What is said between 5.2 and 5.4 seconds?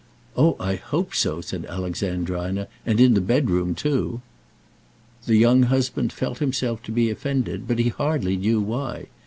The